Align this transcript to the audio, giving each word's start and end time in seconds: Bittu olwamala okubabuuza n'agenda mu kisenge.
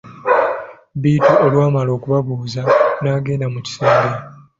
Bittu 1.01 1.33
olwamala 1.45 1.91
okubabuuza 1.97 2.61
n'agenda 3.01 3.45
mu 3.53 3.59
kisenge. 3.65 4.11